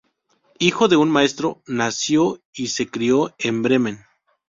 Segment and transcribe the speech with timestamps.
[0.57, 3.99] Hijo de un maestro, nació y se crio en Bremen.